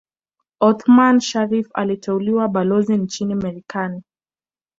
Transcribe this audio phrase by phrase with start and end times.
[0.61, 4.03] Othman Sharrif aliteuliwa Balozi nchini Marekani